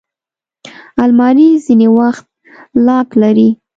[1.03, 2.25] الماري ځینې وخت
[2.87, 3.49] لاک لري